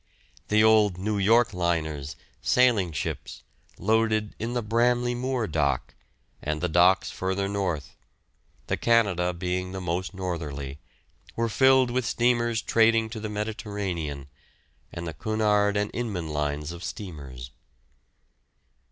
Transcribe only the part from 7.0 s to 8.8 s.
further north, the